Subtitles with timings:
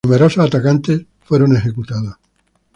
[0.03, 2.15] Numerosos atacantes fueron ejecutados.